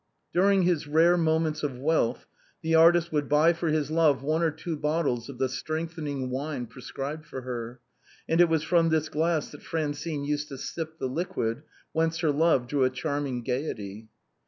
[0.33, 2.25] During his rare moments of wealth
[2.63, 6.65] the artist would buy for his love one or two bottles of the strengthening wine
[6.65, 7.79] prescribed for her,
[8.27, 11.61] and it was from this glass that Fran cine used to sip the liquid
[11.91, 14.07] whence her love drew a charming gaiety.